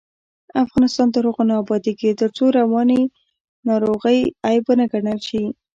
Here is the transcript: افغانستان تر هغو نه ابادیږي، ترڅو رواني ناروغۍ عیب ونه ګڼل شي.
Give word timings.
افغانستان 0.63 1.07
تر 1.15 1.23
هغو 1.27 1.43
نه 1.49 1.53
ابادیږي، 1.63 2.11
ترڅو 2.21 2.45
رواني 2.57 3.01
ناروغۍ 3.67 4.19
عیب 4.47 4.63
ونه 4.67 4.85
ګڼل 4.91 5.19
شي. 5.27 5.43